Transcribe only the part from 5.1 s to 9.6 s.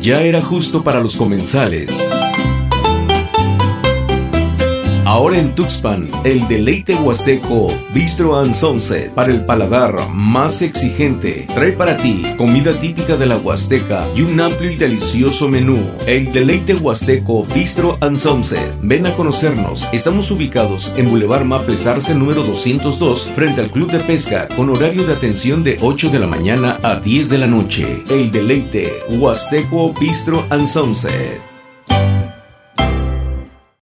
Ahora en Tuxpan, el deleite huasteco Bistro and Sunset para el